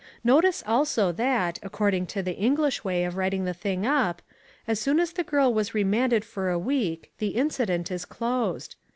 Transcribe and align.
Notice 0.23 0.63
also 0.65 1.11
that, 1.11 1.59
according 1.61 2.07
to 2.07 2.23
the 2.23 2.33
English 2.35 2.83
way 2.83 3.03
of 3.03 3.17
writing 3.17 3.45
the 3.45 3.53
thing 3.53 3.85
up, 3.85 4.23
as 4.67 4.79
soon 4.79 4.99
as 4.99 5.13
the 5.13 5.23
girl 5.23 5.53
was 5.53 5.75
remanded 5.75 6.25
for 6.25 6.49
a 6.49 6.57
week 6.57 7.11
the 7.19 7.35
incident 7.37 7.91
is 7.91 8.03
closed. 8.05 8.77